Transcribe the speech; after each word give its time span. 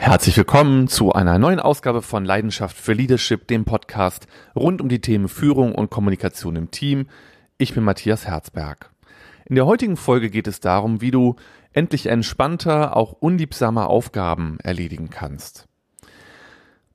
Herzlich 0.00 0.36
willkommen 0.36 0.86
zu 0.86 1.12
einer 1.12 1.38
neuen 1.40 1.58
Ausgabe 1.58 2.02
von 2.02 2.24
Leidenschaft 2.24 2.76
für 2.76 2.92
Leadership, 2.92 3.48
dem 3.48 3.64
Podcast 3.64 4.28
rund 4.54 4.80
um 4.80 4.88
die 4.88 5.00
Themen 5.00 5.28
Führung 5.28 5.74
und 5.74 5.90
Kommunikation 5.90 6.54
im 6.54 6.70
Team. 6.70 7.08
Ich 7.58 7.74
bin 7.74 7.82
Matthias 7.82 8.24
Herzberg. 8.24 8.90
In 9.44 9.56
der 9.56 9.66
heutigen 9.66 9.96
Folge 9.96 10.30
geht 10.30 10.46
es 10.46 10.60
darum, 10.60 11.00
wie 11.00 11.10
du 11.10 11.34
endlich 11.72 12.06
entspannter, 12.06 12.96
auch 12.96 13.12
unliebsamer 13.12 13.90
Aufgaben 13.90 14.58
erledigen 14.60 15.10
kannst. 15.10 15.67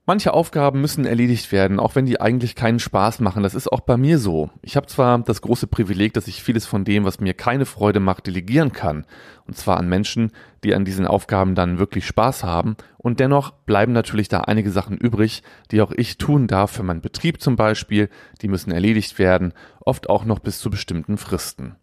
Manche 0.05 0.33
Aufgaben 0.33 0.81
müssen 0.81 1.05
erledigt 1.05 1.53
werden, 1.53 1.79
auch 1.79 1.95
wenn 1.95 2.05
die 2.05 2.19
eigentlich 2.19 2.55
keinen 2.55 2.79
Spaß 2.79 3.21
machen. 3.21 3.41
Das 3.41 3.55
ist 3.55 3.71
auch 3.71 3.79
bei 3.79 3.95
mir 3.95 4.19
so. 4.19 4.49
Ich 4.61 4.75
habe 4.75 4.85
zwar 4.87 5.19
das 5.19 5.41
große 5.41 5.65
Privileg, 5.65 6.13
dass 6.13 6.27
ich 6.27 6.43
vieles 6.43 6.65
von 6.65 6.83
dem, 6.83 7.05
was 7.05 7.21
mir 7.21 7.33
keine 7.33 7.65
Freude 7.65 8.01
macht, 8.01 8.27
delegieren 8.27 8.73
kann. 8.73 9.05
Und 9.47 9.55
zwar 9.55 9.77
an 9.77 9.87
Menschen, 9.87 10.33
die 10.65 10.75
an 10.75 10.83
diesen 10.83 11.07
Aufgaben 11.07 11.55
dann 11.55 11.79
wirklich 11.79 12.05
Spaß 12.05 12.43
haben. 12.43 12.75
Und 12.97 13.21
dennoch 13.21 13.51
bleiben 13.51 13.93
natürlich 13.93 14.27
da 14.27 14.41
einige 14.41 14.71
Sachen 14.71 14.97
übrig, 14.97 15.41
die 15.71 15.81
auch 15.81 15.93
ich 15.93 16.17
tun 16.17 16.47
darf 16.47 16.71
für 16.71 16.83
meinen 16.83 16.99
Betrieb 16.99 17.39
zum 17.39 17.55
Beispiel. 17.55 18.09
Die 18.41 18.49
müssen 18.49 18.73
erledigt 18.73 19.19
werden, 19.19 19.53
oft 19.79 20.09
auch 20.09 20.25
noch 20.25 20.39
bis 20.39 20.59
zu 20.59 20.69
bestimmten 20.69 21.15
Fristen. 21.15 21.77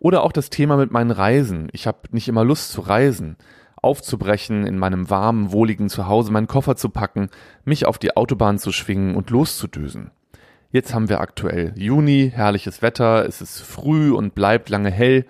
Oder 0.00 0.24
auch 0.24 0.32
das 0.32 0.50
Thema 0.50 0.76
mit 0.76 0.90
meinen 0.90 1.12
Reisen. 1.12 1.68
Ich 1.70 1.86
habe 1.86 1.98
nicht 2.10 2.26
immer 2.26 2.44
Lust 2.44 2.72
zu 2.72 2.80
reisen 2.80 3.36
aufzubrechen, 3.82 4.66
in 4.66 4.78
meinem 4.78 5.10
warmen, 5.10 5.52
wohligen 5.52 5.88
Zuhause 5.88 6.32
meinen 6.32 6.46
Koffer 6.46 6.76
zu 6.76 6.88
packen, 6.88 7.28
mich 7.64 7.86
auf 7.86 7.98
die 7.98 8.16
Autobahn 8.16 8.58
zu 8.58 8.72
schwingen 8.72 9.14
und 9.14 9.30
loszudüsen. 9.30 10.10
Jetzt 10.70 10.92
haben 10.92 11.08
wir 11.08 11.20
aktuell 11.20 11.72
Juni, 11.76 12.30
herrliches 12.34 12.82
Wetter, 12.82 13.24
es 13.26 13.40
ist 13.40 13.60
früh 13.60 14.12
und 14.12 14.34
bleibt 14.34 14.68
lange 14.68 14.90
hell. 14.90 15.24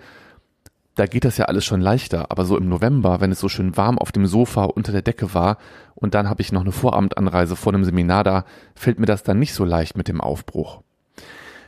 Da 0.95 1.05
geht 1.05 1.23
das 1.23 1.37
ja 1.37 1.45
alles 1.45 1.63
schon 1.63 1.79
leichter, 1.79 2.29
aber 2.29 2.43
so 2.43 2.57
im 2.57 2.67
November, 2.67 3.21
wenn 3.21 3.31
es 3.31 3.39
so 3.39 3.47
schön 3.47 3.77
warm 3.77 3.97
auf 3.97 4.11
dem 4.11 4.25
Sofa 4.25 4.65
unter 4.65 4.91
der 4.91 5.01
Decke 5.01 5.33
war 5.33 5.57
und 5.95 6.13
dann 6.13 6.29
habe 6.29 6.41
ich 6.41 6.51
noch 6.51 6.61
eine 6.61 6.73
Vorabendanreise 6.73 7.55
vor 7.55 7.73
einem 7.73 7.85
Seminar 7.85 8.25
da, 8.25 8.43
fällt 8.75 8.99
mir 8.99 9.05
das 9.05 9.23
dann 9.23 9.39
nicht 9.39 9.53
so 9.53 9.63
leicht 9.63 9.95
mit 9.95 10.09
dem 10.09 10.19
Aufbruch. 10.19 10.81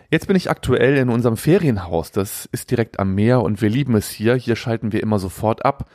Jetzt 0.09 0.27
bin 0.27 0.35
ich 0.35 0.49
aktuell 0.49 0.97
in 0.97 1.07
unserem 1.07 1.37
Ferienhaus, 1.37 2.11
das 2.11 2.49
ist 2.51 2.71
direkt 2.71 2.99
am 2.99 3.15
Meer 3.15 3.41
und 3.41 3.61
wir 3.61 3.69
lieben 3.69 3.95
es 3.95 4.09
hier, 4.09 4.35
hier 4.35 4.57
schalten 4.57 4.91
wir 4.91 5.01
immer 5.01 5.19
sofort 5.19 5.63
ab 5.63 5.89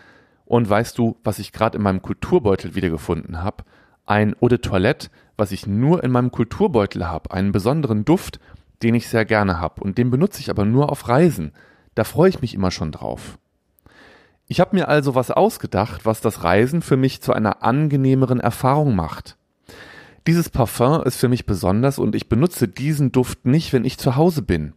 und 0.47 0.71
weißt 0.71 0.97
du, 0.97 1.17
was 1.23 1.39
ich 1.39 1.53
gerade 1.53 1.77
in 1.77 1.83
meinem 1.83 2.01
Kulturbeutel 2.01 2.75
wiedergefunden 2.75 3.43
habe? 3.43 3.65
Ein 4.07 4.35
Eau 4.41 4.49
de 4.49 4.59
Toilette, 4.59 5.09
was 5.37 5.53
ich 5.53 5.67
nur 5.67 6.03
in 6.03 6.11
meinem 6.11 6.31
Kulturbeutel 6.31 7.07
habe, 7.07 7.33
einen 7.33 7.53
besonderen 7.53 8.05
Duft, 8.05 8.41
den 8.83 8.95
ich 8.95 9.09
sehr 9.09 9.25
gerne 9.25 9.61
habe 9.61 9.83
und 9.83 9.99
den 9.99 10.11
benutze 10.11 10.41
ich 10.41 10.49
aber 10.49 10.65
nur 10.65 10.91
auf 10.91 11.09
Reisen. 11.09 11.53
Da 11.95 12.05
freue 12.05 12.29
ich 12.29 12.41
mich 12.41 12.55
immer 12.55 12.71
schon 12.71 12.93
drauf. 12.93 13.39
Ich 14.49 14.61
habe 14.61 14.77
mir 14.77 14.89
also 14.89 15.17
was 15.17 15.33
ausgedacht, 15.33 16.07
was 16.07 16.21
das 16.21 16.45
Reisen 16.45 16.81
für 16.81 16.97
mich 16.97 17.21
zu 17.21 17.33
einer 17.33 17.65
angenehmeren 17.65 18.39
Erfahrung 18.39 18.95
macht. 18.95 19.37
Dieses 20.29 20.51
Parfum 20.51 21.03
ist 21.03 21.17
für 21.17 21.29
mich 21.29 21.47
besonders 21.47 21.99
und 21.99 22.15
ich 22.15 22.29
benutze 22.29 22.69
diesen 22.69 23.11
Duft 23.11 23.45
nicht, 23.45 23.73
wenn 23.73 23.85
ich 23.85 23.99
zu 23.99 24.15
Hause 24.15 24.43
bin. 24.43 24.73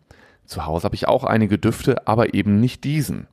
Zu 0.46 0.66
Hause 0.66 0.86
habe 0.86 0.96
ich 0.96 1.08
auch 1.08 1.24
einige 1.24 1.60
Düfte, 1.60 2.08
aber 2.08 2.34
eben 2.34 2.60
nicht 2.60 2.84
diesen. 2.84 3.28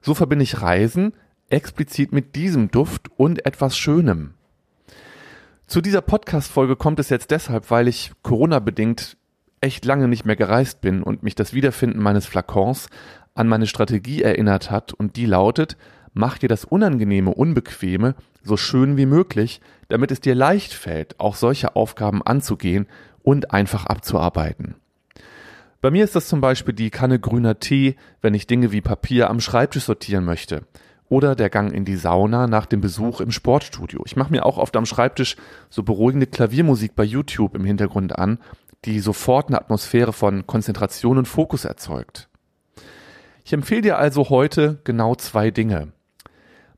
So 0.00 0.14
verbinde 0.14 0.44
ich 0.44 0.62
Reisen 0.62 1.12
explizit 1.50 2.12
mit 2.12 2.36
diesem 2.36 2.70
Duft 2.70 3.10
und 3.16 3.46
etwas 3.46 3.76
Schönem. 3.76 4.34
Zu 5.66 5.80
dieser 5.80 6.00
Podcast-Folge 6.00 6.76
kommt 6.76 6.98
es 6.98 7.10
jetzt 7.10 7.30
deshalb, 7.30 7.70
weil 7.70 7.88
ich 7.88 8.12
Corona-bedingt 8.22 9.16
echt 9.60 9.84
lange 9.84 10.08
nicht 10.08 10.24
mehr 10.24 10.36
gereist 10.36 10.80
bin 10.80 11.02
und 11.02 11.22
mich 11.22 11.34
das 11.34 11.52
Wiederfinden 11.52 12.00
meines 12.00 12.26
Flakons 12.26 12.88
an 13.34 13.48
meine 13.48 13.66
Strategie 13.66 14.22
erinnert 14.22 14.70
hat 14.70 14.92
und 14.92 15.16
die 15.16 15.26
lautet, 15.26 15.76
mach 16.12 16.38
dir 16.38 16.48
das 16.48 16.64
Unangenehme, 16.64 17.34
Unbequeme 17.34 18.14
so 18.42 18.56
schön 18.56 18.96
wie 18.96 19.06
möglich, 19.06 19.60
damit 19.88 20.10
es 20.10 20.20
dir 20.20 20.34
leicht 20.34 20.72
fällt, 20.72 21.18
auch 21.20 21.34
solche 21.34 21.76
Aufgaben 21.76 22.22
anzugehen 22.22 22.86
und 23.22 23.52
einfach 23.52 23.86
abzuarbeiten. 23.86 24.76
Bei 25.80 25.90
mir 25.90 26.02
ist 26.02 26.16
das 26.16 26.28
zum 26.28 26.40
Beispiel 26.40 26.74
die 26.74 26.90
Kanne 26.90 27.20
grüner 27.20 27.60
Tee, 27.60 27.96
wenn 28.20 28.34
ich 28.34 28.46
Dinge 28.46 28.72
wie 28.72 28.80
Papier 28.80 29.30
am 29.30 29.40
Schreibtisch 29.40 29.84
sortieren 29.84 30.24
möchte 30.24 30.64
oder 31.08 31.34
der 31.34 31.50
Gang 31.50 31.72
in 31.72 31.84
die 31.84 31.96
Sauna 31.96 32.46
nach 32.46 32.66
dem 32.66 32.80
Besuch 32.80 33.20
im 33.20 33.30
Sportstudio. 33.30 34.02
Ich 34.06 34.16
mache 34.16 34.30
mir 34.30 34.44
auch 34.44 34.58
oft 34.58 34.76
am 34.76 34.86
Schreibtisch 34.86 35.36
so 35.70 35.82
beruhigende 35.82 36.26
Klaviermusik 36.26 36.94
bei 36.94 37.04
YouTube 37.04 37.54
im 37.54 37.64
Hintergrund 37.64 38.18
an, 38.18 38.38
die 38.84 39.00
sofort 39.00 39.48
eine 39.48 39.58
Atmosphäre 39.58 40.12
von 40.12 40.46
Konzentration 40.46 41.18
und 41.18 41.26
Fokus 41.26 41.64
erzeugt. 41.64 42.28
Ich 43.44 43.52
empfehle 43.52 43.82
dir 43.82 43.98
also 43.98 44.28
heute 44.28 44.80
genau 44.84 45.14
zwei 45.14 45.50
Dinge. 45.50 45.92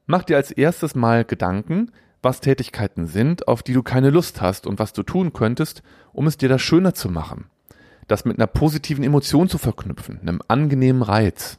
Mach 0.06 0.22
dir 0.22 0.36
als 0.36 0.50
erstes 0.50 0.94
mal 0.94 1.24
Gedanken, 1.24 1.90
was 2.22 2.40
Tätigkeiten 2.40 3.06
sind, 3.06 3.48
auf 3.48 3.62
die 3.62 3.72
du 3.72 3.82
keine 3.82 4.10
Lust 4.10 4.40
hast 4.40 4.66
und 4.66 4.78
was 4.78 4.92
du 4.92 5.02
tun 5.02 5.32
könntest, 5.32 5.82
um 6.12 6.26
es 6.26 6.36
dir 6.36 6.48
das 6.48 6.62
schöner 6.62 6.94
zu 6.94 7.08
machen. 7.08 7.46
Das 8.08 8.24
mit 8.24 8.38
einer 8.38 8.46
positiven 8.46 9.04
Emotion 9.04 9.48
zu 9.48 9.58
verknüpfen, 9.58 10.20
einem 10.20 10.42
angenehmen 10.48 11.02
Reiz. 11.02 11.58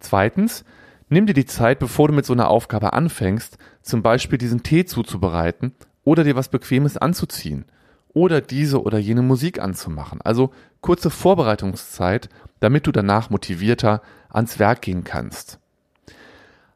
Zweitens, 0.00 0.64
Nimm 1.10 1.26
dir 1.26 1.34
die 1.34 1.46
Zeit, 1.46 1.78
bevor 1.78 2.08
du 2.08 2.14
mit 2.14 2.26
so 2.26 2.34
einer 2.34 2.48
Aufgabe 2.48 2.92
anfängst, 2.92 3.56
zum 3.82 4.02
Beispiel 4.02 4.38
diesen 4.38 4.62
Tee 4.62 4.84
zuzubereiten 4.84 5.72
oder 6.04 6.22
dir 6.22 6.36
was 6.36 6.48
Bequemes 6.48 6.96
anzuziehen 6.96 7.64
oder 8.12 8.40
diese 8.40 8.82
oder 8.82 8.98
jene 8.98 9.22
Musik 9.22 9.60
anzumachen. 9.60 10.20
Also 10.20 10.50
kurze 10.80 11.10
Vorbereitungszeit, 11.10 12.28
damit 12.60 12.86
du 12.86 12.92
danach 12.92 13.30
motivierter 13.30 14.02
ans 14.28 14.58
Werk 14.58 14.82
gehen 14.82 15.04
kannst. 15.04 15.58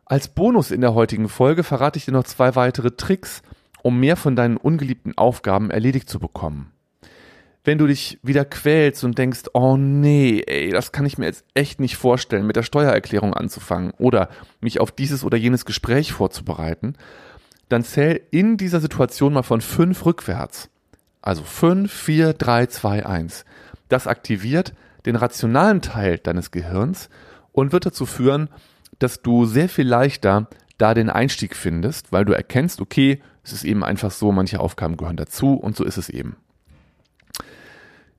Als 0.06 0.28
Bonus 0.28 0.70
in 0.70 0.80
der 0.80 0.94
heutigen 0.94 1.28
Folge 1.28 1.62
verrate 1.62 1.98
ich 1.98 2.06
dir 2.06 2.12
noch 2.12 2.24
zwei 2.24 2.54
weitere 2.54 2.92
Tricks, 2.92 3.42
um 3.82 4.00
mehr 4.00 4.16
von 4.16 4.36
deinen 4.36 4.56
ungeliebten 4.56 5.16
Aufgaben 5.16 5.70
erledigt 5.70 6.08
zu 6.08 6.18
bekommen 6.18 6.72
wenn 7.64 7.78
du 7.78 7.86
dich 7.86 8.18
wieder 8.22 8.44
quälst 8.44 9.04
und 9.04 9.18
denkst, 9.18 9.42
oh 9.52 9.76
nee, 9.76 10.42
ey, 10.46 10.70
das 10.70 10.90
kann 10.90 11.06
ich 11.06 11.18
mir 11.18 11.26
jetzt 11.26 11.44
echt 11.54 11.78
nicht 11.80 11.96
vorstellen, 11.96 12.46
mit 12.46 12.56
der 12.56 12.64
Steuererklärung 12.64 13.34
anzufangen 13.34 13.92
oder 13.98 14.28
mich 14.60 14.80
auf 14.80 14.90
dieses 14.90 15.24
oder 15.24 15.36
jenes 15.36 15.64
Gespräch 15.64 16.12
vorzubereiten, 16.12 16.96
dann 17.68 17.84
zähl 17.84 18.20
in 18.30 18.56
dieser 18.56 18.80
Situation 18.80 19.32
mal 19.32 19.42
von 19.42 19.60
fünf 19.60 20.04
rückwärts. 20.04 20.68
Also 21.20 21.44
fünf, 21.44 21.92
vier, 21.92 22.32
drei, 22.32 22.66
zwei, 22.66 23.06
eins. 23.06 23.44
Das 23.88 24.08
aktiviert 24.08 24.74
den 25.06 25.16
rationalen 25.16 25.82
Teil 25.82 26.18
deines 26.18 26.50
Gehirns 26.50 27.08
und 27.52 27.72
wird 27.72 27.86
dazu 27.86 28.06
führen, 28.06 28.48
dass 28.98 29.22
du 29.22 29.46
sehr 29.46 29.68
viel 29.68 29.86
leichter 29.86 30.48
da 30.78 30.94
den 30.94 31.10
Einstieg 31.10 31.54
findest, 31.54 32.12
weil 32.12 32.24
du 32.24 32.32
erkennst, 32.32 32.80
okay, 32.80 33.22
es 33.44 33.52
ist 33.52 33.64
eben 33.64 33.84
einfach 33.84 34.10
so, 34.10 34.32
manche 34.32 34.60
Aufgaben 34.60 34.96
gehören 34.96 35.16
dazu 35.16 35.54
und 35.54 35.76
so 35.76 35.84
ist 35.84 35.96
es 35.96 36.08
eben. 36.08 36.36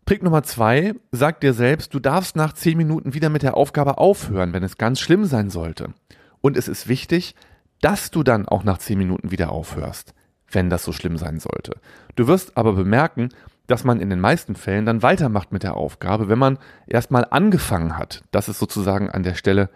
Trick 0.05 0.21
Nummer 0.21 0.43
zwei, 0.43 0.95
sag 1.11 1.39
dir 1.39 1.53
selbst, 1.53 1.93
du 1.93 1.99
darfst 1.99 2.35
nach 2.35 2.51
zehn 2.53 2.77
Minuten 2.77 3.13
wieder 3.13 3.29
mit 3.29 3.41
der 3.41 3.55
Aufgabe 3.55 3.99
aufhören, 3.99 4.51
wenn 4.51 4.63
es 4.63 4.77
ganz 4.77 4.99
schlimm 4.99 5.23
sein 5.23 5.49
sollte. 5.49 5.93
Und 6.41 6.57
es 6.57 6.67
ist 6.67 6.89
wichtig, 6.89 7.35
dass 7.79 8.11
du 8.11 8.21
dann 8.21 8.45
auch 8.45 8.65
nach 8.65 8.79
zehn 8.79 8.97
Minuten 8.97 9.31
wieder 9.31 9.53
aufhörst, 9.53 10.13
wenn 10.51 10.69
das 10.69 10.83
so 10.83 10.91
schlimm 10.91 11.17
sein 11.17 11.39
sollte. 11.39 11.77
Du 12.17 12.27
wirst 12.27 12.57
aber 12.57 12.73
bemerken, 12.73 13.29
dass 13.67 13.85
man 13.85 14.01
in 14.01 14.09
den 14.09 14.19
meisten 14.19 14.55
Fällen 14.55 14.85
dann 14.85 15.03
weitermacht 15.03 15.53
mit 15.53 15.63
der 15.63 15.77
Aufgabe, 15.77 16.27
wenn 16.27 16.39
man 16.39 16.59
erstmal 16.85 17.25
angefangen 17.29 17.97
hat. 17.97 18.23
Das 18.31 18.49
ist 18.49 18.59
sozusagen 18.59 19.09
an 19.09 19.23
der 19.23 19.35
Stelle 19.35 19.69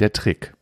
der 0.00 0.14
Trick. 0.14 0.53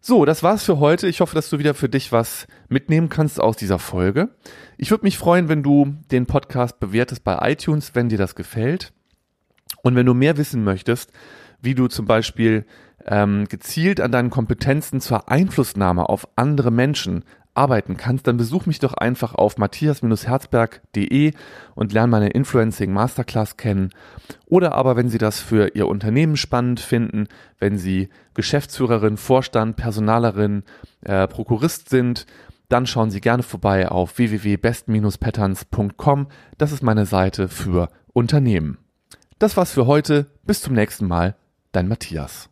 So, 0.00 0.24
das 0.24 0.42
war's 0.42 0.64
für 0.64 0.78
heute. 0.78 1.08
Ich 1.08 1.20
hoffe, 1.20 1.34
dass 1.34 1.50
du 1.50 1.58
wieder 1.58 1.74
für 1.74 1.88
dich 1.88 2.12
was 2.12 2.46
mitnehmen 2.68 3.08
kannst 3.08 3.40
aus 3.40 3.56
dieser 3.56 3.80
Folge. 3.80 4.28
Ich 4.76 4.90
würde 4.90 5.04
mich 5.04 5.18
freuen, 5.18 5.48
wenn 5.48 5.62
du 5.62 5.96
den 6.12 6.26
Podcast 6.26 6.78
bewertest 6.78 7.24
bei 7.24 7.50
iTunes, 7.50 7.94
wenn 7.94 8.08
dir 8.08 8.18
das 8.18 8.36
gefällt. 8.36 8.92
Und 9.82 9.96
wenn 9.96 10.06
du 10.06 10.14
mehr 10.14 10.36
wissen 10.36 10.62
möchtest, 10.62 11.12
wie 11.60 11.74
du 11.74 11.88
zum 11.88 12.06
Beispiel 12.06 12.64
ähm, 13.06 13.46
gezielt 13.48 14.00
an 14.00 14.12
deinen 14.12 14.30
Kompetenzen 14.30 15.00
zur 15.00 15.28
Einflussnahme 15.28 16.08
auf 16.08 16.28
andere 16.36 16.70
Menschen 16.70 17.24
arbeiten 17.58 17.96
kannst, 17.96 18.26
dann 18.26 18.36
besuch 18.38 18.66
mich 18.66 18.78
doch 18.78 18.94
einfach 18.94 19.34
auf 19.34 19.58
matthias-herzberg.de 19.58 21.32
und 21.74 21.92
lerne 21.92 22.10
meine 22.10 22.30
Influencing 22.30 22.90
Masterclass 22.92 23.58
kennen. 23.58 23.90
Oder 24.46 24.74
aber, 24.74 24.96
wenn 24.96 25.10
Sie 25.10 25.18
das 25.18 25.40
für 25.40 25.74
Ihr 25.74 25.88
Unternehmen 25.88 26.36
spannend 26.36 26.78
finden, 26.80 27.26
wenn 27.58 27.76
Sie 27.76 28.08
Geschäftsführerin, 28.34 29.16
Vorstand, 29.16 29.74
Personalerin, 29.76 30.62
äh, 31.02 31.26
Prokurist 31.28 31.88
sind, 31.90 32.26
dann 32.68 32.86
schauen 32.86 33.10
Sie 33.10 33.20
gerne 33.20 33.42
vorbei 33.42 33.88
auf 33.88 34.18
www.best-patterns.com. 34.18 36.28
Das 36.56 36.70
ist 36.72 36.82
meine 36.82 37.04
Seite 37.06 37.48
für 37.48 37.88
Unternehmen. 38.12 38.78
Das 39.38 39.56
war's 39.56 39.72
für 39.72 39.86
heute. 39.86 40.26
Bis 40.44 40.60
zum 40.62 40.74
nächsten 40.74 41.06
Mal. 41.06 41.36
Dein 41.72 41.88
Matthias. 41.88 42.50